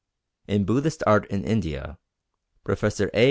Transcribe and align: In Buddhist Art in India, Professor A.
In 0.47 0.63
Buddhist 0.65 1.03
Art 1.05 1.27
in 1.27 1.43
India, 1.45 1.99
Professor 2.63 3.11
A. 3.13 3.19